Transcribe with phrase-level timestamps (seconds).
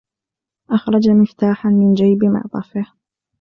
[0.69, 2.85] أخرج مفتاحًا من جيب معطفه.